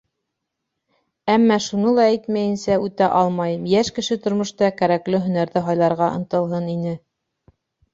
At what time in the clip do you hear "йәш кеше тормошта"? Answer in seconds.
3.77-4.75